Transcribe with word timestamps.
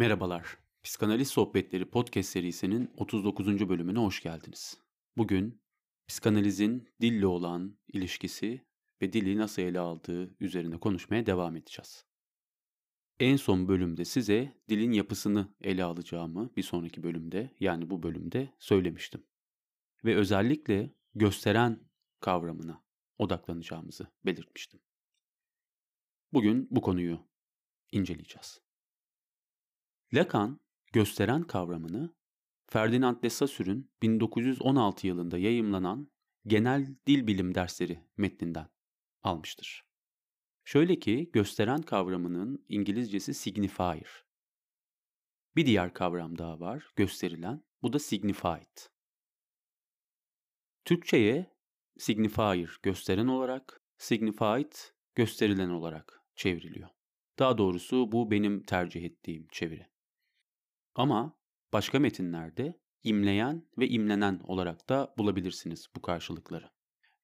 Merhabalar. 0.00 0.58
Psikanaliz 0.82 1.28
Sohbetleri 1.28 1.90
podcast 1.90 2.28
serisinin 2.28 2.90
39. 2.96 3.68
bölümüne 3.68 3.98
hoş 3.98 4.22
geldiniz. 4.22 4.78
Bugün 5.16 5.62
psikanalizin 6.08 6.88
dille 7.00 7.26
olan 7.26 7.78
ilişkisi 7.92 8.66
ve 9.02 9.12
dili 9.12 9.38
nasıl 9.38 9.62
ele 9.62 9.80
aldığı 9.80 10.36
üzerine 10.40 10.80
konuşmaya 10.80 11.26
devam 11.26 11.56
edeceğiz. 11.56 12.06
En 13.18 13.36
son 13.36 13.68
bölümde 13.68 14.04
size 14.04 14.62
dilin 14.68 14.92
yapısını 14.92 15.54
ele 15.60 15.84
alacağımı 15.84 16.56
bir 16.56 16.62
sonraki 16.62 17.02
bölümde 17.02 17.56
yani 17.60 17.90
bu 17.90 18.02
bölümde 18.02 18.54
söylemiştim. 18.58 19.26
Ve 20.04 20.16
özellikle 20.16 20.94
gösteren 21.14 21.80
kavramına 22.20 22.84
odaklanacağımızı 23.18 24.06
belirtmiştim. 24.26 24.80
Bugün 26.32 26.68
bu 26.70 26.80
konuyu 26.80 27.20
inceleyeceğiz. 27.92 28.69
Lacan, 30.14 30.60
gösteren 30.92 31.42
kavramını 31.42 32.14
Ferdinand 32.66 33.22
de 33.22 33.30
Saussure'ün 33.30 33.90
1916 34.02 35.06
yılında 35.06 35.38
yayımlanan 35.38 36.10
Genel 36.46 36.96
Dil 37.06 37.26
Bilim 37.26 37.54
Dersleri 37.54 38.04
metninden 38.16 38.68
almıştır. 39.22 39.84
Şöyle 40.64 40.98
ki 40.98 41.30
gösteren 41.32 41.82
kavramının 41.82 42.64
İngilizcesi 42.68 43.34
signifier. 43.34 44.24
Bir 45.56 45.66
diğer 45.66 45.94
kavram 45.94 46.38
daha 46.38 46.60
var, 46.60 46.90
gösterilen. 46.96 47.64
Bu 47.82 47.92
da 47.92 47.98
signified. 47.98 48.76
Türkçeye 50.84 51.56
signifier 51.98 52.78
gösteren 52.82 53.26
olarak, 53.26 53.82
signified 53.98 54.72
gösterilen 55.14 55.70
olarak 55.70 56.22
çevriliyor. 56.34 56.88
Daha 57.38 57.58
doğrusu 57.58 58.12
bu 58.12 58.30
benim 58.30 58.62
tercih 58.62 59.04
ettiğim 59.04 59.46
çeviri. 59.48 59.90
Ama 61.00 61.38
başka 61.72 61.98
metinlerde 61.98 62.80
imleyen 63.02 63.68
ve 63.78 63.88
imlenen 63.88 64.40
olarak 64.44 64.88
da 64.88 65.14
bulabilirsiniz 65.18 65.88
bu 65.96 66.02
karşılıkları. 66.02 66.70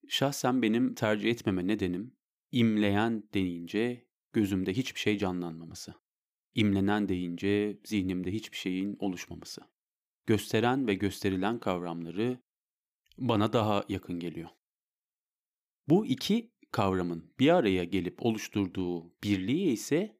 Şahsen 0.07 0.61
benim 0.61 0.95
tercih 0.95 1.29
etmeme 1.29 1.67
nedenim 1.67 2.15
imleyen 2.51 3.29
deyince 3.33 4.07
gözümde 4.33 4.73
hiçbir 4.73 4.99
şey 4.99 5.17
canlanmaması. 5.17 5.93
İmlenen 6.55 7.09
deyince 7.09 7.79
zihnimde 7.85 8.31
hiçbir 8.31 8.57
şeyin 8.57 8.95
oluşmaması. 8.99 9.61
Gösteren 10.25 10.87
ve 10.87 10.93
gösterilen 10.93 11.59
kavramları 11.59 12.41
bana 13.17 13.53
daha 13.53 13.85
yakın 13.89 14.19
geliyor. 14.19 14.49
Bu 15.87 16.05
iki 16.05 16.51
kavramın 16.71 17.33
bir 17.39 17.49
araya 17.49 17.83
gelip 17.83 18.25
oluşturduğu 18.25 19.13
birliğe 19.23 19.71
ise 19.71 20.19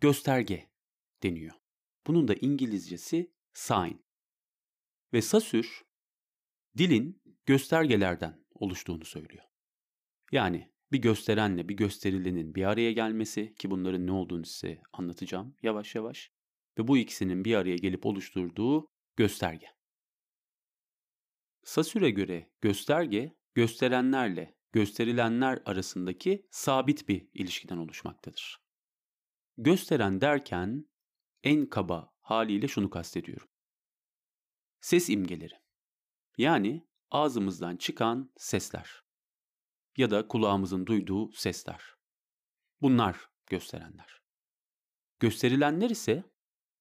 gösterge 0.00 0.70
deniyor. 1.22 1.61
Bunun 2.06 2.28
da 2.28 2.34
İngilizcesi 2.34 3.32
sign. 3.52 3.96
Ve 5.12 5.22
Sasür 5.22 5.82
dilin 6.78 7.22
göstergelerden 7.46 8.44
oluştuğunu 8.54 9.04
söylüyor. 9.04 9.44
Yani 10.32 10.72
bir 10.92 10.98
gösterenle 10.98 11.68
bir 11.68 11.74
gösterilenin 11.74 12.54
bir 12.54 12.64
araya 12.64 12.92
gelmesi 12.92 13.54
ki 13.54 13.70
bunların 13.70 14.06
ne 14.06 14.12
olduğunu 14.12 14.44
size 14.44 14.82
anlatacağım 14.92 15.56
yavaş 15.62 15.94
yavaş 15.94 16.30
ve 16.78 16.88
bu 16.88 16.98
ikisinin 16.98 17.44
bir 17.44 17.54
araya 17.54 17.76
gelip 17.76 18.06
oluşturduğu 18.06 18.88
gösterge. 19.16 19.66
Sasür'e 21.64 22.10
göre 22.10 22.50
gösterge 22.60 23.36
gösterenlerle 23.54 24.56
gösterilenler 24.72 25.62
arasındaki 25.64 26.46
sabit 26.50 27.08
bir 27.08 27.28
ilişkiden 27.34 27.76
oluşmaktadır. 27.76 28.62
Gösteren 29.58 30.20
derken 30.20 30.86
en 31.42 31.66
kaba 31.66 32.12
haliyle 32.20 32.68
şunu 32.68 32.90
kastediyorum. 32.90 33.48
Ses 34.80 35.10
imgeleri. 35.10 35.54
Yani 36.38 36.86
ağzımızdan 37.10 37.76
çıkan 37.76 38.32
sesler 38.36 39.02
ya 39.96 40.10
da 40.10 40.28
kulağımızın 40.28 40.86
duyduğu 40.86 41.32
sesler. 41.32 41.94
Bunlar 42.82 43.30
gösterenler. 43.46 44.22
Gösterilenler 45.20 45.90
ise 45.90 46.24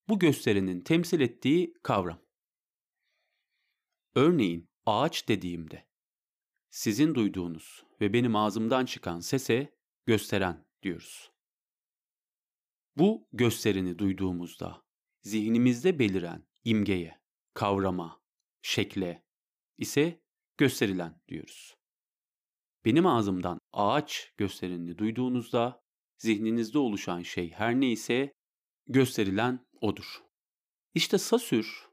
bu 0.07 0.19
gösterinin 0.19 0.81
temsil 0.81 1.21
ettiği 1.21 1.73
kavram. 1.83 2.21
Örneğin 4.15 4.69
ağaç 4.85 5.27
dediğimde 5.27 5.87
sizin 6.69 7.15
duyduğunuz 7.15 7.83
ve 8.01 8.13
benim 8.13 8.35
ağzımdan 8.35 8.85
çıkan 8.85 9.19
sese 9.19 9.77
gösteren 10.05 10.65
diyoruz. 10.83 11.30
Bu 12.97 13.27
gösterini 13.33 13.99
duyduğumuzda 13.99 14.83
zihnimizde 15.21 15.99
beliren 15.99 16.47
imgeye, 16.63 17.21
kavrama, 17.53 18.21
şekle 18.61 19.25
ise 19.77 20.21
gösterilen 20.57 21.21
diyoruz. 21.27 21.77
Benim 22.85 23.07
ağzımdan 23.07 23.59
ağaç 23.73 24.33
gösterini 24.37 24.97
duyduğunuzda 24.97 25.83
zihninizde 26.17 26.79
oluşan 26.79 27.21
şey 27.21 27.51
her 27.51 27.79
neyse 27.79 28.33
gösterilen 28.87 29.65
odur. 29.81 30.23
İşte 30.93 31.17
Sasür 31.17 31.89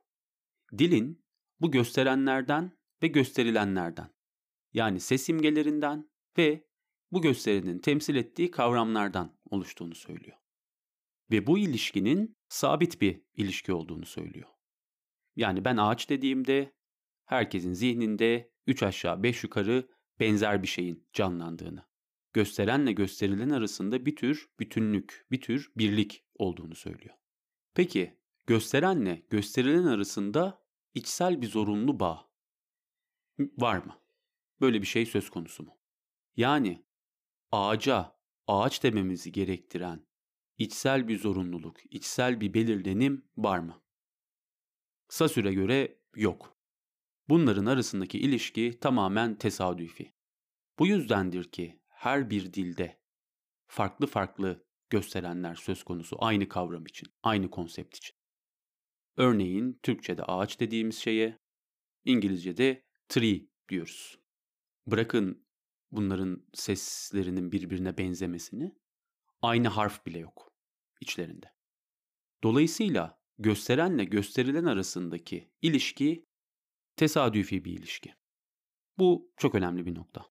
dilin 0.78 1.24
bu 1.60 1.70
gösterenlerden 1.70 2.78
ve 3.02 3.06
gösterilenlerden 3.06 4.14
yani 4.72 5.00
ses 5.00 5.28
imgelerinden 5.28 6.10
ve 6.38 6.68
bu 7.12 7.22
gösterinin 7.22 7.78
temsil 7.78 8.16
ettiği 8.16 8.50
kavramlardan 8.50 9.38
oluştuğunu 9.50 9.94
söylüyor 9.94 10.37
ve 11.30 11.46
bu 11.46 11.58
ilişkinin 11.58 12.36
sabit 12.48 13.00
bir 13.00 13.22
ilişki 13.34 13.72
olduğunu 13.72 14.06
söylüyor. 14.06 14.48
Yani 15.36 15.64
ben 15.64 15.76
ağaç 15.76 16.10
dediğimde 16.10 16.74
herkesin 17.24 17.72
zihninde 17.72 18.52
üç 18.66 18.82
aşağı 18.82 19.22
beş 19.22 19.42
yukarı 19.42 19.88
benzer 20.20 20.62
bir 20.62 20.68
şeyin 20.68 21.08
canlandığını, 21.12 21.86
gösterenle 22.32 22.92
gösterilen 22.92 23.50
arasında 23.50 24.06
bir 24.06 24.16
tür 24.16 24.48
bütünlük, 24.60 25.26
bir 25.30 25.40
tür 25.40 25.72
birlik 25.76 26.24
olduğunu 26.34 26.74
söylüyor. 26.74 27.14
Peki 27.74 28.18
gösterenle 28.46 29.26
gösterilen 29.30 29.84
arasında 29.84 30.64
içsel 30.94 31.42
bir 31.42 31.46
zorunlu 31.46 32.00
bağ 32.00 32.30
var 33.38 33.76
mı? 33.76 34.00
Böyle 34.60 34.80
bir 34.80 34.86
şey 34.86 35.06
söz 35.06 35.30
konusu 35.30 35.62
mu? 35.62 35.78
Yani 36.36 36.84
ağaca 37.52 38.18
ağaç 38.46 38.82
dememizi 38.82 39.32
gerektiren 39.32 40.07
içsel 40.58 41.08
bir 41.08 41.18
zorunluluk, 41.18 41.94
içsel 41.94 42.40
bir 42.40 42.54
belirlenim 42.54 43.24
var 43.36 43.58
mı? 43.58 43.82
Sasür'e 45.08 45.54
göre 45.54 45.98
yok. 46.16 46.56
Bunların 47.28 47.66
arasındaki 47.66 48.18
ilişki 48.18 48.78
tamamen 48.80 49.38
tesadüfi. 49.38 50.14
Bu 50.78 50.86
yüzdendir 50.86 51.44
ki 51.44 51.80
her 51.88 52.30
bir 52.30 52.52
dilde 52.52 53.00
farklı 53.66 54.06
farklı 54.06 54.66
gösterenler 54.90 55.54
söz 55.54 55.82
konusu 55.84 56.16
aynı 56.20 56.48
kavram 56.48 56.86
için, 56.86 57.08
aynı 57.22 57.50
konsept 57.50 57.96
için. 57.96 58.16
Örneğin 59.16 59.80
Türkçe'de 59.82 60.22
ağaç 60.22 60.60
dediğimiz 60.60 60.98
şeye, 60.98 61.38
İngilizce'de 62.04 62.84
tree 63.08 63.46
diyoruz. 63.68 64.18
Bırakın 64.86 65.46
bunların 65.90 66.46
seslerinin 66.54 67.52
birbirine 67.52 67.98
benzemesini, 67.98 68.76
aynı 69.42 69.68
harf 69.68 70.06
bile 70.06 70.18
yok 70.18 70.47
içlerinde. 71.00 71.54
Dolayısıyla 72.42 73.20
gösterenle 73.38 74.04
gösterilen 74.04 74.64
arasındaki 74.64 75.52
ilişki 75.62 76.26
tesadüfi 76.96 77.64
bir 77.64 77.72
ilişki. 77.72 78.14
Bu 78.98 79.32
çok 79.36 79.54
önemli 79.54 79.86
bir 79.86 79.94
nokta. 79.94 80.26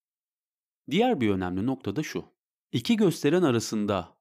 Diğer 0.92 1.22
bir 1.22 1.30
önemli 1.30 1.66
nokta 1.66 1.96
da 1.96 2.04
şu. 2.04 2.26
İki 2.72 2.96
gösteren 2.96 3.42
arasında 3.42 4.18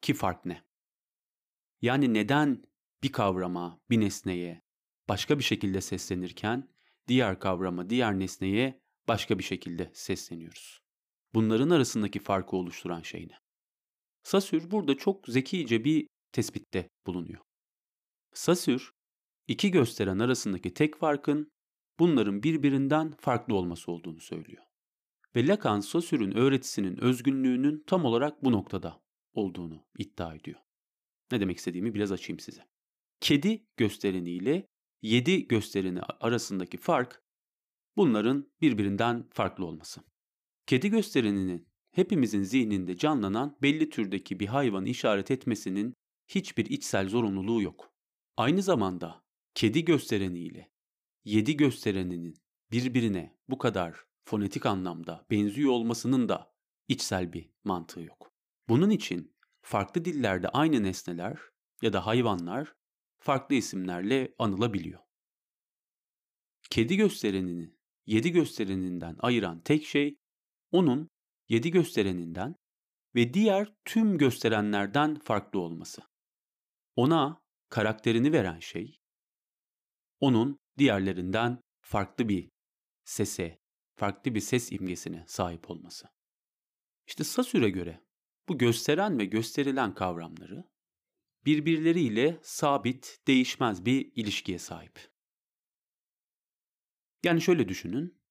ki 0.00 0.14
fark 0.14 0.44
ne? 0.44 0.64
Yani 1.82 2.14
neden 2.14 2.64
bir 3.02 3.12
kavrama, 3.12 3.80
bir 3.90 4.00
nesneye 4.00 4.62
başka 5.08 5.38
bir 5.38 5.44
şekilde 5.44 5.80
seslenirken 5.80 6.68
diğer 7.08 7.40
kavrama, 7.40 7.90
diğer 7.90 8.18
nesneye 8.18 8.82
başka 9.08 9.38
bir 9.38 9.44
şekilde 9.44 9.90
sesleniyoruz? 9.94 10.82
Bunların 11.34 11.70
arasındaki 11.70 12.18
farkı 12.18 12.56
oluşturan 12.56 13.02
şey 13.02 13.28
ne? 13.28 13.38
Saussure 14.22 14.70
burada 14.70 14.96
çok 14.96 15.28
zekice 15.28 15.84
bir 15.84 16.06
tespitte 16.32 16.88
bulunuyor. 17.06 17.40
Saussure, 18.34 18.82
iki 19.48 19.70
gösteren 19.70 20.18
arasındaki 20.18 20.74
tek 20.74 20.96
farkın 20.96 21.50
bunların 21.98 22.42
birbirinden 22.42 23.12
farklı 23.20 23.54
olması 23.54 23.92
olduğunu 23.92 24.20
söylüyor. 24.20 24.62
Ve 25.36 25.46
Lacan 25.46 25.80
Saussure'ün 25.80 26.36
öğretisinin 26.36 26.96
özgünlüğünün 26.96 27.84
tam 27.86 28.04
olarak 28.04 28.44
bu 28.44 28.52
noktada 28.52 29.00
olduğunu 29.32 29.86
iddia 29.98 30.34
ediyor. 30.34 30.60
Ne 31.32 31.40
demek 31.40 31.56
istediğimi 31.58 31.94
biraz 31.94 32.12
açayım 32.12 32.40
size. 32.40 32.66
Kedi 33.20 33.66
göstereni 33.76 34.30
ile 34.30 34.66
yedi 35.02 35.48
göstereni 35.48 36.00
arasındaki 36.00 36.76
fark 36.76 37.22
bunların 37.96 38.52
birbirinden 38.60 39.28
farklı 39.30 39.66
olması. 39.66 40.00
Kedi 40.66 40.90
göstereninin 40.90 41.69
hepimizin 41.92 42.42
zihninde 42.42 42.96
canlanan 42.96 43.56
belli 43.62 43.90
türdeki 43.90 44.40
bir 44.40 44.46
hayvanı 44.46 44.88
işaret 44.88 45.30
etmesinin 45.30 45.94
hiçbir 46.28 46.66
içsel 46.66 47.08
zorunluluğu 47.08 47.62
yok. 47.62 47.92
Aynı 48.36 48.62
zamanda 48.62 49.24
kedi 49.54 49.84
göstereniyle 49.84 50.70
yedi 51.24 51.56
göstereninin 51.56 52.36
birbirine 52.72 53.36
bu 53.48 53.58
kadar 53.58 54.04
fonetik 54.24 54.66
anlamda 54.66 55.26
benziyor 55.30 55.72
olmasının 55.72 56.28
da 56.28 56.52
içsel 56.88 57.32
bir 57.32 57.50
mantığı 57.64 58.00
yok. 58.00 58.32
Bunun 58.68 58.90
için 58.90 59.36
farklı 59.62 60.04
dillerde 60.04 60.48
aynı 60.48 60.82
nesneler 60.82 61.38
ya 61.82 61.92
da 61.92 62.06
hayvanlar 62.06 62.74
farklı 63.18 63.54
isimlerle 63.54 64.34
anılabiliyor. 64.38 65.00
Kedi 66.70 66.96
gösterenini 66.96 67.74
yedi 68.06 68.30
göstereninden 68.30 69.16
ayıran 69.18 69.60
tek 69.60 69.86
şey 69.86 70.16
onun 70.72 71.08
yedi 71.50 71.70
göstereninden 71.70 72.54
ve 73.14 73.34
diğer 73.34 73.74
tüm 73.84 74.18
gösterenlerden 74.18 75.18
farklı 75.18 75.60
olması. 75.60 76.02
Ona 76.96 77.42
karakterini 77.68 78.32
veren 78.32 78.58
şey 78.58 79.00
onun 80.20 80.58
diğerlerinden 80.78 81.60
farklı 81.80 82.28
bir 82.28 82.50
sese, 83.04 83.60
farklı 83.96 84.34
bir 84.34 84.40
ses 84.40 84.72
imgesine 84.72 85.24
sahip 85.26 85.70
olması. 85.70 86.08
İşte 87.06 87.24
Saussure 87.24 87.70
göre 87.70 88.04
bu 88.48 88.58
gösteren 88.58 89.18
ve 89.18 89.24
gösterilen 89.24 89.94
kavramları 89.94 90.64
birbirleriyle 91.44 92.40
sabit, 92.42 93.18
değişmez 93.26 93.84
bir 93.84 94.12
ilişkiye 94.14 94.58
sahip. 94.58 95.10
Yani 97.24 97.40
şöyle 97.40 97.68
düşünün, 97.68 98.22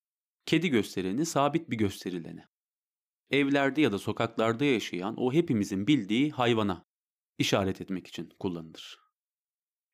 kedi 0.45 0.69
göstereni 0.69 1.25
sabit 1.25 1.69
bir 1.69 1.77
gösterilene. 1.77 2.49
Evlerde 3.31 3.81
ya 3.81 3.91
da 3.91 3.99
sokaklarda 3.99 4.65
yaşayan 4.65 5.15
o 5.17 5.33
hepimizin 5.33 5.87
bildiği 5.87 6.31
hayvana 6.31 6.85
işaret 7.37 7.81
etmek 7.81 8.07
için 8.07 8.29
kullanılır. 8.39 8.99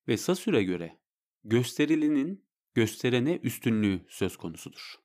Ve 0.07 0.17
Saussure 0.17 0.63
göre 0.63 0.99
gösterilenin 1.43 2.45
gösterene 2.73 3.35
üstünlüğü 3.35 4.05
söz 4.09 4.37
konusudur. 4.37 4.95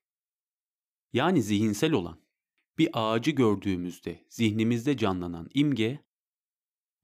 Yani 1.12 1.42
zihinsel 1.42 1.92
olan, 1.92 2.20
bir 2.78 2.88
ağacı 2.92 3.30
gördüğümüzde 3.30 4.26
zihnimizde 4.28 4.96
canlanan 4.96 5.48
imge, 5.54 6.04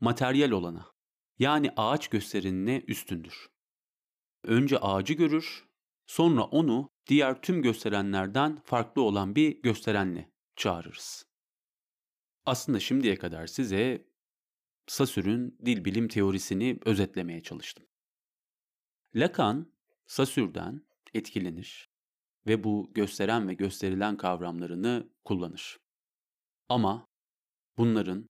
materyal 0.00 0.50
olana, 0.50 0.86
yani 1.38 1.70
ağaç 1.76 2.08
gösterenine 2.08 2.84
üstündür. 2.86 3.48
Önce 4.42 4.78
ağacı 4.78 5.14
görür, 5.14 5.68
sonra 6.06 6.42
onu 6.42 6.90
diğer 7.06 7.42
tüm 7.42 7.62
gösterenlerden 7.62 8.62
farklı 8.64 9.02
olan 9.02 9.36
bir 9.36 9.62
gösterenle 9.62 10.35
çağırırız. 10.56 11.26
Aslında 12.46 12.80
şimdiye 12.80 13.16
kadar 13.16 13.46
size 13.46 14.06
Sassoure'ün 14.86 15.58
dil 15.66 15.84
bilim 15.84 16.08
teorisini 16.08 16.78
özetlemeye 16.84 17.42
çalıştım. 17.42 17.86
Lacan, 19.14 19.72
Sassoure'den 20.06 20.82
etkilenir 21.14 21.90
ve 22.46 22.64
bu 22.64 22.90
gösteren 22.94 23.48
ve 23.48 23.54
gösterilen 23.54 24.16
kavramlarını 24.16 25.10
kullanır. 25.24 25.78
Ama 26.68 27.08
bunların 27.78 28.28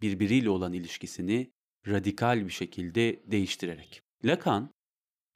birbiriyle 0.00 0.50
olan 0.50 0.72
ilişkisini 0.72 1.52
radikal 1.86 2.44
bir 2.44 2.50
şekilde 2.50 3.22
değiştirerek. 3.26 4.02
Lacan 4.24 4.74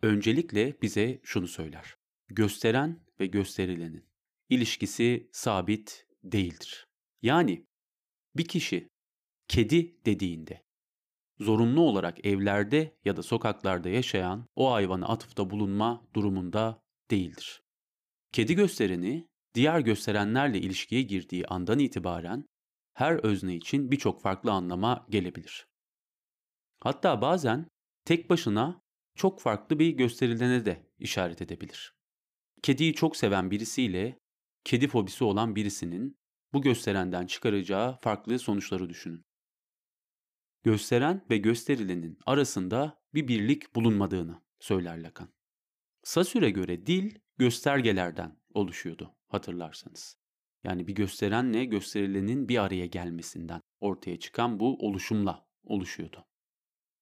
öncelikle 0.03 0.83
bize 0.83 1.21
şunu 1.23 1.49
söyler. 1.49 1.97
Gösteren 2.29 3.01
ve 3.21 3.27
gösterilenin 3.27 4.09
ilişkisi 4.49 5.29
sabit 5.33 6.07
değildir. 6.25 6.87
Yani 7.23 7.67
bir 8.37 8.45
kişi 8.45 8.89
kedi 9.49 10.05
dediğinde 10.07 10.63
zorunlu 11.41 11.81
olarak 11.81 12.27
evlerde 12.27 12.97
ya 13.05 13.17
da 13.17 13.23
sokaklarda 13.23 13.89
yaşayan 13.89 14.47
o 14.57 14.73
hayvana 14.73 15.09
atıfta 15.09 15.51
bulunma 15.51 16.09
durumunda 16.15 16.83
değildir. 17.11 17.63
Kedi 18.33 18.55
göstereni 18.55 19.29
diğer 19.55 19.81
gösterenlerle 19.81 20.59
ilişkiye 20.59 21.03
girdiği 21.03 21.47
andan 21.47 21.79
itibaren 21.79 22.45
her 22.95 23.15
özne 23.15 23.55
için 23.55 23.91
birçok 23.91 24.23
farklı 24.23 24.53
anlama 24.53 25.07
gelebilir. 25.11 25.67
Hatta 26.81 27.23
bazen 27.23 27.69
tek 28.05 28.31
başına 28.31 28.81
çok 29.15 29.41
farklı 29.41 29.79
bir 29.79 29.91
gösterilene 29.91 30.65
de 30.65 30.87
işaret 30.99 31.43
edebilir. 31.43 31.95
Kediyi 32.63 32.95
çok 32.95 33.17
seven 33.17 33.51
birisiyle 33.51 34.19
kedi 34.69 34.89
fobisi 34.89 35.25
olan 35.25 35.57
birisinin 35.57 36.19
bu 36.53 36.63
gösterenden 36.63 37.27
çıkaracağı 37.27 37.97
farklı 37.97 38.39
sonuçları 38.39 38.89
düşünün. 38.89 39.25
Gösteren 40.63 41.27
ve 41.31 41.39
gösterilenin 41.39 42.19
arasında 42.27 43.03
bir 43.15 43.29
birlik 43.29 43.75
bulunmadığını 43.75 44.43
söyler 44.61 44.99
Lacan. 44.99 45.33
Saussure 46.03 46.51
göre 46.51 46.87
dil 46.87 47.19
göstergelerden 47.39 48.41
oluşuyordu 48.55 49.17
hatırlarsanız. 49.29 50.19
Yani 50.65 50.87
bir 50.87 50.95
gösterenle 50.95 51.65
gösterilenin 51.65 52.49
bir 52.49 52.59
araya 52.59 52.87
gelmesinden 52.87 53.61
ortaya 53.81 54.19
çıkan 54.19 54.61
bu 54.61 54.87
oluşumla 54.87 55.47
oluşuyordu. 55.65 56.27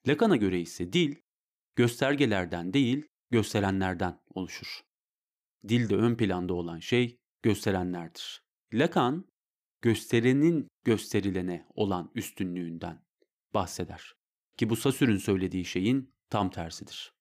Lacan'a 0.08 0.36
göre 0.36 0.60
ise 0.60 0.92
dil 0.92 1.16
göstergelerden 1.76 2.72
değil 2.72 3.06
gösterenlerden 3.30 4.20
oluşur. 4.34 4.80
Dilde 5.68 5.96
ön 5.96 6.16
planda 6.16 6.54
olan 6.54 6.78
şey 6.78 7.18
gösterenlerdir. 7.42 8.42
Lacan 8.72 9.26
gösterenin 9.82 10.68
gösterilene 10.84 11.66
olan 11.74 12.10
üstünlüğünden 12.14 13.04
bahseder. 13.54 14.14
Ki 14.56 14.70
bu 14.70 14.76
Saussüre'ün 14.76 15.16
söylediği 15.16 15.64
şeyin 15.64 16.14
tam 16.30 16.50
tersidir. 16.50 17.12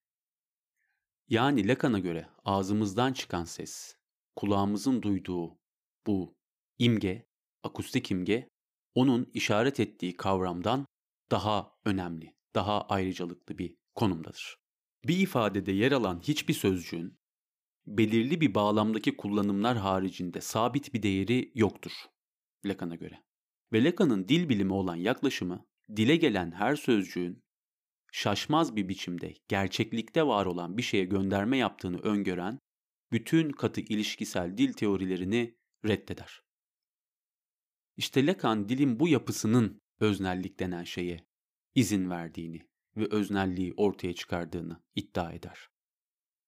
Yani 1.29 1.67
Lacan'a 1.67 1.99
göre 1.99 2.29
ağzımızdan 2.45 3.13
çıkan 3.13 3.43
ses, 3.45 3.95
kulağımızın 4.35 5.01
duyduğu 5.01 5.59
bu 6.07 6.35
imge, 6.79 7.27
akustik 7.63 8.11
imge, 8.11 8.49
onun 8.95 9.29
işaret 9.33 9.79
ettiği 9.79 10.17
kavramdan 10.17 10.85
daha 11.31 11.77
önemli, 11.85 12.35
daha 12.55 12.81
ayrıcalıklı 12.81 13.57
bir 13.57 13.75
konumdadır. 13.95 14.57
Bir 15.05 15.17
ifadede 15.17 15.71
yer 15.71 15.91
alan 15.91 16.19
hiçbir 16.19 16.53
sözcüğün 16.53 17.17
belirli 17.87 18.41
bir 18.41 18.55
bağlamdaki 18.55 19.17
kullanımlar 19.17 19.77
haricinde 19.77 20.41
sabit 20.41 20.93
bir 20.93 21.03
değeri 21.03 21.51
yoktur 21.55 21.91
Lacan'a 22.65 22.95
göre. 22.95 23.23
Ve 23.73 23.83
Lacan'ın 23.83 24.27
dil 24.27 24.49
bilimi 24.49 24.73
olan 24.73 24.95
yaklaşımı 24.95 25.65
dile 25.95 26.15
gelen 26.15 26.51
her 26.51 26.75
sözcüğün 26.75 27.43
şaşmaz 28.11 28.75
bir 28.75 28.89
biçimde 28.89 29.33
gerçeklikte 29.47 30.27
var 30.27 30.45
olan 30.45 30.77
bir 30.77 30.83
şeye 30.83 31.05
gönderme 31.05 31.57
yaptığını 31.57 31.99
öngören 31.99 32.59
bütün 33.11 33.49
katı 33.49 33.81
ilişkisel 33.81 34.57
dil 34.57 34.73
teorilerini 34.73 35.57
reddeder. 35.85 36.41
İşte 37.97 38.25
Lacan 38.25 38.69
dilin 38.69 38.99
bu 38.99 39.07
yapısının 39.07 39.81
öznellik 39.99 40.59
denen 40.59 40.83
şeye 40.83 41.27
izin 41.75 42.09
verdiğini 42.09 42.61
ve 42.97 43.07
öznelliği 43.11 43.73
ortaya 43.77 44.15
çıkardığını 44.15 44.83
iddia 44.95 45.33
eder. 45.33 45.69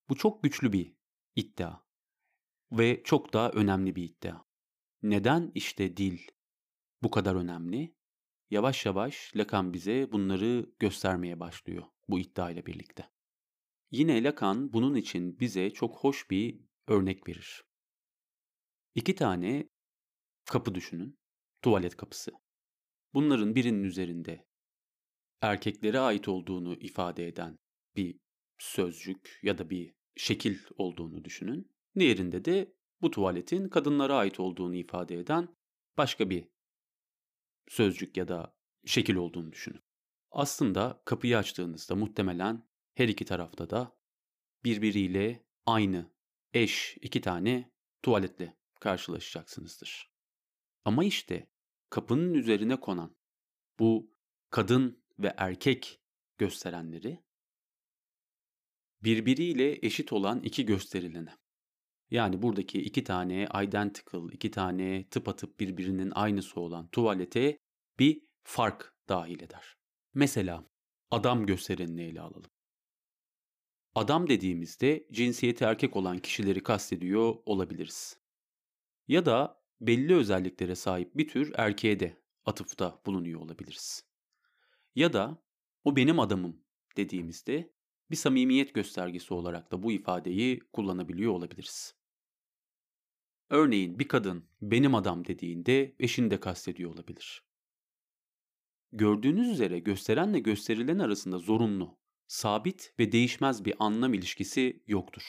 Bu 0.09 0.15
çok 0.15 0.43
güçlü 0.43 0.73
bir 0.73 0.96
iddia 1.37 1.79
ve 2.71 3.01
çok 3.03 3.33
daha 3.33 3.49
önemli 3.49 3.95
bir 3.95 4.03
iddia. 4.03 4.41
Neden 5.01 5.51
işte 5.55 5.97
dil 5.97 6.19
bu 7.03 7.11
kadar 7.11 7.35
önemli? 7.35 7.95
Yavaş 8.49 8.85
yavaş 8.85 9.35
Lacan 9.35 9.73
bize 9.73 10.11
bunları 10.11 10.71
göstermeye 10.79 11.39
başlıyor 11.39 11.83
bu 12.07 12.19
iddia 12.19 12.51
ile 12.51 12.65
birlikte. 12.65 13.09
Yine 13.91 14.23
Lacan 14.23 14.73
bunun 14.73 14.95
için 14.95 15.39
bize 15.39 15.69
çok 15.69 15.95
hoş 15.95 16.29
bir 16.29 16.59
örnek 16.87 17.27
verir. 17.27 17.63
İki 18.95 19.15
tane 19.15 19.69
kapı 20.45 20.75
düşünün. 20.75 21.19
Tuvalet 21.61 21.97
kapısı. 21.97 22.31
Bunların 23.13 23.55
birinin 23.55 23.83
üzerinde 23.83 24.45
erkeklere 25.41 25.99
ait 25.99 26.27
olduğunu 26.27 26.75
ifade 26.75 27.27
eden 27.27 27.59
bir 27.95 28.19
sözcük 28.57 29.39
ya 29.43 29.57
da 29.57 29.69
bir 29.69 29.96
şekil 30.17 30.59
olduğunu 30.77 31.25
düşünün. 31.25 31.71
Diğerinde 31.99 32.45
de 32.45 32.75
bu 33.01 33.11
tuvaletin 33.11 33.69
kadınlara 33.69 34.15
ait 34.15 34.39
olduğunu 34.39 34.75
ifade 34.75 35.19
eden 35.19 35.55
başka 35.97 36.29
bir 36.29 36.49
sözcük 37.67 38.17
ya 38.17 38.27
da 38.27 38.55
şekil 38.85 39.15
olduğunu 39.15 39.51
düşünün. 39.51 39.81
Aslında 40.31 41.01
kapıyı 41.05 41.37
açtığınızda 41.37 41.95
muhtemelen 41.95 42.69
her 42.95 43.07
iki 43.07 43.25
tarafta 43.25 43.69
da 43.69 43.97
birbiriyle 44.63 45.45
aynı 45.65 46.11
eş 46.53 46.97
iki 47.01 47.21
tane 47.21 47.71
tuvaletle 48.03 48.57
karşılaşacaksınızdır. 48.79 50.11
Ama 50.85 51.03
işte 51.03 51.51
kapının 51.89 52.33
üzerine 52.33 52.79
konan 52.79 53.17
bu 53.79 54.13
kadın 54.49 55.03
ve 55.19 55.33
erkek 55.37 56.01
gösterenleri 56.37 57.23
birbiriyle 59.03 59.79
eşit 59.81 60.13
olan 60.13 60.39
iki 60.39 60.65
gösterilene. 60.65 61.37
Yani 62.11 62.41
buradaki 62.41 62.81
iki 62.81 63.03
tane 63.03 63.47
identical, 63.63 64.31
iki 64.33 64.51
tane 64.51 65.09
tıpatıp 65.09 65.59
birbirinin 65.59 66.11
aynısı 66.15 66.59
olan 66.59 66.87
tuvalete 66.87 67.59
bir 67.99 68.21
fark 68.43 68.95
dahil 69.09 69.41
eder. 69.41 69.77
Mesela 70.13 70.65
adam 71.11 71.45
gösterenini 71.45 72.01
ele 72.01 72.21
alalım. 72.21 72.51
Adam 73.95 74.29
dediğimizde 74.29 75.07
cinsiyeti 75.11 75.63
erkek 75.63 75.95
olan 75.95 76.17
kişileri 76.17 76.63
kastediyor 76.63 77.35
olabiliriz. 77.45 78.19
Ya 79.07 79.25
da 79.25 79.63
belli 79.81 80.15
özelliklere 80.15 80.75
sahip 80.75 81.15
bir 81.15 81.27
tür 81.27 81.53
erkeğe 81.55 81.99
de 81.99 82.21
atıfta 82.45 83.01
bulunuyor 83.05 83.41
olabiliriz. 83.41 84.03
Ya 84.95 85.13
da 85.13 85.43
o 85.83 85.95
benim 85.95 86.19
adamım 86.19 86.63
dediğimizde 86.97 87.73
bir 88.11 88.15
samimiyet 88.15 88.73
göstergesi 88.73 89.33
olarak 89.33 89.71
da 89.71 89.83
bu 89.83 89.91
ifadeyi 89.91 90.59
kullanabiliyor 90.73 91.31
olabiliriz. 91.31 91.95
Örneğin 93.49 93.99
bir 93.99 94.07
kadın 94.07 94.49
benim 94.61 94.95
adam 94.95 95.25
dediğinde 95.25 95.95
eşini 95.99 96.31
de 96.31 96.39
kastediyor 96.39 96.91
olabilir. 96.91 97.43
Gördüğünüz 98.91 99.49
üzere 99.49 99.79
gösterenle 99.79 100.39
gösterilen 100.39 100.99
arasında 100.99 101.37
zorunlu, 101.37 101.97
sabit 102.27 102.93
ve 102.99 103.11
değişmez 103.11 103.65
bir 103.65 103.75
anlam 103.79 104.13
ilişkisi 104.13 104.83
yoktur. 104.87 105.23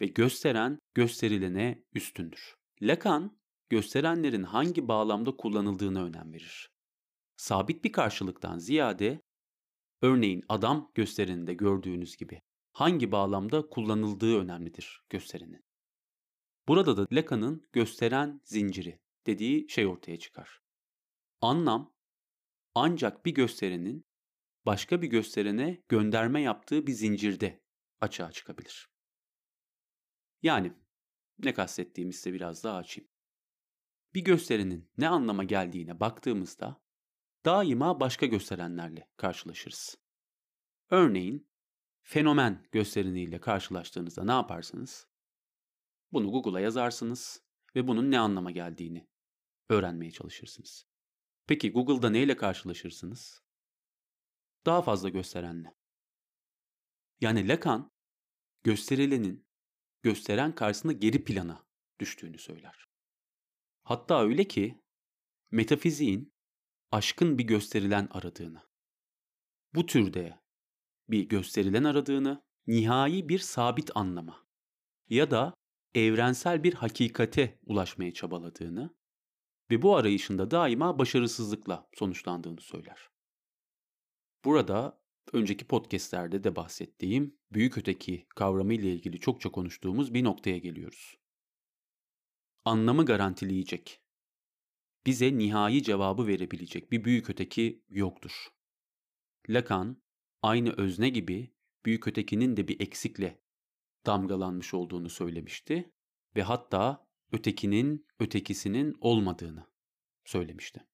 Ve 0.00 0.06
gösteren 0.06 0.78
gösterilene 0.94 1.84
üstündür. 1.94 2.54
Lacan, 2.82 3.38
gösterenlerin 3.68 4.42
hangi 4.42 4.88
bağlamda 4.88 5.36
kullanıldığına 5.36 6.04
önem 6.04 6.32
verir. 6.32 6.70
Sabit 7.36 7.84
bir 7.84 7.92
karşılıktan 7.92 8.58
ziyade, 8.58 9.20
örneğin 10.02 10.44
adam 10.48 10.90
göstereninde 10.94 11.54
gördüğünüz 11.54 12.16
gibi 12.16 12.42
hangi 12.72 13.12
bağlamda 13.12 13.68
kullanıldığı 13.68 14.38
önemlidir 14.38 15.02
gösterenin. 15.10 15.64
Burada 16.68 16.96
da 16.96 17.06
Lacan'ın 17.12 17.68
gösteren 17.72 18.40
zinciri 18.44 19.00
dediği 19.26 19.68
şey 19.68 19.86
ortaya 19.86 20.18
çıkar. 20.18 20.62
Anlam 21.40 21.94
ancak 22.74 23.26
bir 23.26 23.34
gösterenin 23.34 24.06
başka 24.66 25.02
bir 25.02 25.06
gösterene 25.06 25.82
gönderme 25.88 26.40
yaptığı 26.40 26.86
bir 26.86 26.92
zincirde 26.92 27.62
açığa 28.00 28.32
çıkabilir. 28.32 28.90
Yani 30.42 30.72
ne 31.38 31.54
kastettiğimi 31.54 32.12
size 32.12 32.32
biraz 32.32 32.64
daha 32.64 32.76
açayım. 32.76 33.10
Bir 34.14 34.24
gösterinin 34.24 34.90
ne 34.98 35.08
anlama 35.08 35.44
geldiğine 35.44 36.00
baktığımızda 36.00 36.82
daima 37.44 38.00
başka 38.00 38.26
gösterenlerle 38.26 39.08
karşılaşırız. 39.16 39.98
Örneğin 40.90 41.48
fenomen 42.02 42.68
göstereniyle 42.72 43.40
karşılaştığınızda 43.40 44.24
ne 44.24 44.32
yaparsınız? 44.32 45.06
Bunu 46.12 46.30
Google'a 46.30 46.60
yazarsınız 46.60 47.42
ve 47.76 47.88
bunun 47.88 48.10
ne 48.10 48.18
anlama 48.18 48.50
geldiğini 48.50 49.08
öğrenmeye 49.68 50.10
çalışırsınız. 50.10 50.86
Peki 51.46 51.72
Google'da 51.72 52.10
neyle 52.10 52.36
karşılaşırsınız? 52.36 53.42
Daha 54.66 54.82
fazla 54.82 55.08
gösterenle. 55.08 55.74
Yani 57.20 57.48
Lacan 57.48 57.92
gösterilenin 58.62 59.46
gösteren 60.02 60.54
karşısında 60.54 60.92
geri 60.92 61.24
plana 61.24 61.66
düştüğünü 62.00 62.38
söyler. 62.38 62.88
Hatta 63.82 64.22
öyle 64.22 64.44
ki 64.48 64.82
metafiziğin 65.50 66.34
aşkın 66.92 67.38
bir 67.38 67.44
gösterilen 67.44 68.08
aradığını, 68.10 68.62
bu 69.74 69.86
türde 69.86 70.40
bir 71.08 71.28
gösterilen 71.28 71.84
aradığını, 71.84 72.42
nihai 72.66 73.28
bir 73.28 73.38
sabit 73.38 73.96
anlama 73.96 74.46
ya 75.08 75.30
da 75.30 75.54
evrensel 75.94 76.62
bir 76.64 76.74
hakikate 76.74 77.58
ulaşmaya 77.66 78.14
çabaladığını 78.14 78.94
ve 79.70 79.82
bu 79.82 79.96
arayışında 79.96 80.50
daima 80.50 80.98
başarısızlıkla 80.98 81.88
sonuçlandığını 81.94 82.60
söyler. 82.60 83.08
Burada 84.44 85.02
önceki 85.32 85.66
podcastlerde 85.66 86.44
de 86.44 86.56
bahsettiğim 86.56 87.38
büyük 87.52 87.78
öteki 87.78 88.26
kavramı 88.36 88.74
ile 88.74 88.92
ilgili 88.92 89.20
çokça 89.20 89.50
konuştuğumuz 89.50 90.14
bir 90.14 90.24
noktaya 90.24 90.58
geliyoruz. 90.58 91.18
Anlamı 92.64 93.04
garantileyecek, 93.04 94.00
bize 95.06 95.38
nihai 95.38 95.82
cevabı 95.82 96.26
verebilecek 96.26 96.92
bir 96.92 97.04
büyük 97.04 97.30
öteki 97.30 97.84
yoktur. 97.88 98.48
Lacan 99.48 100.02
aynı 100.42 100.72
özne 100.72 101.08
gibi 101.08 101.54
büyük 101.84 102.08
ötekinin 102.08 102.56
de 102.56 102.68
bir 102.68 102.80
eksikle 102.80 103.42
damgalanmış 104.06 104.74
olduğunu 104.74 105.10
söylemişti 105.10 105.92
ve 106.36 106.42
hatta 106.42 107.08
ötekinin 107.32 108.06
ötekisinin 108.20 108.96
olmadığını 109.00 109.66
söylemişti. 110.24 110.86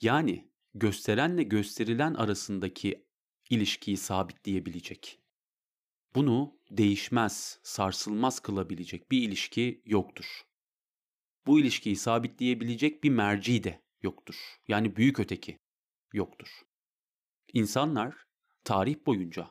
Yani 0.00 0.50
gösterenle 0.74 1.42
gösterilen 1.42 2.14
arasındaki 2.14 3.06
ilişkiyi 3.50 3.96
sabitleyebilecek. 3.96 5.20
Bunu 6.14 6.58
değişmez, 6.70 7.60
sarsılmaz 7.62 8.40
kılabilecek 8.40 9.10
bir 9.10 9.22
ilişki 9.22 9.82
yoktur. 9.84 10.47
Bu 11.48 11.60
ilişkiyi 11.60 11.96
sabitleyebilecek 11.96 13.04
bir 13.04 13.10
merci 13.10 13.64
de 13.64 13.82
yoktur. 14.02 14.36
Yani 14.68 14.96
büyük 14.96 15.20
öteki 15.20 15.58
yoktur. 16.12 16.48
İnsanlar 17.52 18.14
tarih 18.64 19.06
boyunca 19.06 19.50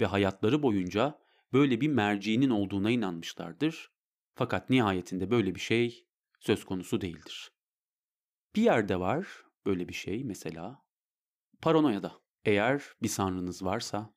ve 0.00 0.06
hayatları 0.06 0.62
boyunca 0.62 1.18
böyle 1.52 1.80
bir 1.80 1.88
merciğinin 1.88 2.50
olduğuna 2.50 2.90
inanmışlardır. 2.90 3.90
Fakat 4.34 4.70
nihayetinde 4.70 5.30
böyle 5.30 5.54
bir 5.54 5.60
şey 5.60 6.06
söz 6.40 6.64
konusu 6.64 7.00
değildir. 7.00 7.52
Bir 8.54 8.62
yerde 8.62 9.00
var 9.00 9.28
böyle 9.66 9.88
bir 9.88 9.94
şey 9.94 10.24
mesela 10.24 10.84
paranoyada. 11.62 12.20
Eğer 12.44 12.82
bir 13.02 13.08
sanrınız 13.08 13.64
varsa 13.64 14.14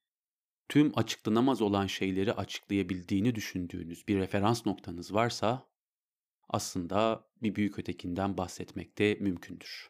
tüm 0.70 0.98
açıklanamaz 0.98 1.62
olan 1.62 1.88
şeyleri 1.88 2.34
açıklayabildiğini 2.34 3.36
düşündüğünüz 3.36 4.08
bir 4.08 4.18
referans 4.18 4.66
noktanız 4.66 5.14
varsa 5.14 5.69
aslında 6.50 7.30
bir 7.42 7.56
büyük 7.56 7.80
ötekinden 7.80 8.38
bahsetmek 8.38 8.98
de 8.98 9.18
mümkündür. 9.20 9.90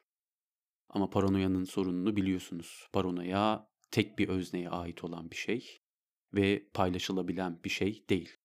Ama 0.89 1.09
paranoyanın 1.09 1.63
sorununu 1.63 2.15
biliyorsunuz. 2.15 2.87
Paranoya 2.93 3.69
tek 3.91 4.19
bir 4.19 4.29
özneye 4.29 4.69
ait 4.69 5.03
olan 5.03 5.31
bir 5.31 5.35
şey 5.35 5.81
ve 6.33 6.69
paylaşılabilen 6.73 7.63
bir 7.63 7.69
şey 7.69 8.05
değil. 8.09 8.37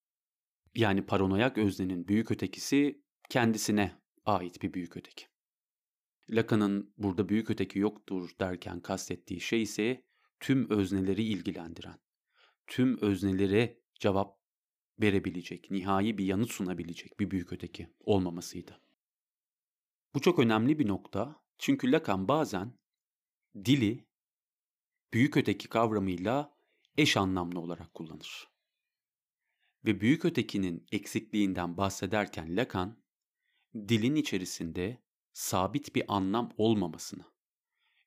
Yani 0.75 1.06
paranoyak 1.06 1.59
öznenin 1.59 2.09
büyük 2.09 2.30
ötekisi 2.30 3.04
kendisine 3.30 4.00
ait 4.25 4.62
bir 4.62 4.73
büyük 4.73 4.97
öteki. 4.97 5.26
Lacan'ın 6.30 6.94
burada 6.99 7.28
büyük 7.28 7.50
öteki 7.50 7.78
yoktur 7.78 8.30
derken 8.40 8.80
kastettiği 8.80 9.40
şey 9.40 9.62
ise 9.62 10.04
tüm 10.40 10.71
özneleri 10.71 11.23
ilgilendiren, 11.23 11.99
tüm 12.66 12.99
öznelere 13.00 13.80
cevap 13.94 14.43
verebilecek, 15.00 15.70
nihai 15.70 16.18
bir 16.18 16.24
yanıt 16.24 16.50
sunabilecek 16.50 17.20
bir 17.20 17.30
büyük 17.30 17.52
öteki 17.52 17.88
olmamasıydı. 18.00 18.80
Bu 20.14 20.20
çok 20.20 20.38
önemli 20.38 20.78
bir 20.78 20.88
nokta 20.88 21.42
çünkü 21.58 21.92
Lacan 21.92 22.28
bazen 22.28 22.78
dili 23.64 24.06
büyük 25.12 25.36
öteki 25.36 25.68
kavramıyla 25.68 26.56
eş 26.96 27.16
anlamlı 27.16 27.60
olarak 27.60 27.94
kullanır. 27.94 28.48
Ve 29.84 30.00
büyük 30.00 30.24
ötekinin 30.24 30.86
eksikliğinden 30.92 31.76
bahsederken 31.76 32.56
Lacan, 32.56 33.04
dilin 33.74 34.14
içerisinde 34.14 35.02
sabit 35.32 35.94
bir 35.94 36.04
anlam 36.08 36.52
olmamasını, 36.56 37.24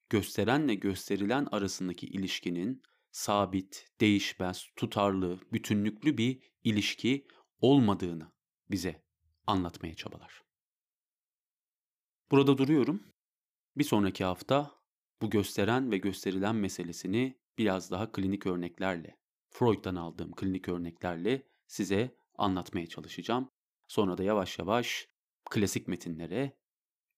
gösterenle 0.09 0.75
gösterilen 0.75 1.47
arasındaki 1.51 2.07
ilişkinin 2.07 2.83
sabit, 3.17 3.87
değişmez, 4.01 4.65
tutarlı, 4.75 5.39
bütünlüklü 5.53 6.17
bir 6.17 6.39
ilişki 6.63 7.27
olmadığını 7.61 8.31
bize 8.71 9.03
anlatmaya 9.47 9.95
çabalar. 9.95 10.43
Burada 12.31 12.57
duruyorum. 12.57 13.13
Bir 13.77 13.83
sonraki 13.83 14.23
hafta 14.23 14.71
bu 15.21 15.29
gösteren 15.29 15.91
ve 15.91 15.97
gösterilen 15.97 16.55
meselesini 16.55 17.39
biraz 17.57 17.91
daha 17.91 18.11
klinik 18.11 18.45
örneklerle, 18.45 19.17
Freud'dan 19.49 19.95
aldığım 19.95 20.31
klinik 20.31 20.69
örneklerle 20.69 21.43
size 21.67 22.15
anlatmaya 22.35 22.87
çalışacağım. 22.87 23.51
Sonra 23.87 24.17
da 24.17 24.23
yavaş 24.23 24.59
yavaş 24.59 25.07
klasik 25.49 25.87
metinlere 25.87 26.57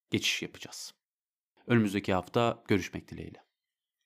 geçiş 0.10 0.42
yapacağız. 0.42 0.94
Önümüzdeki 1.68 2.14
hafta 2.14 2.64
görüşmek 2.68 3.08
dileğiyle. 3.08 3.49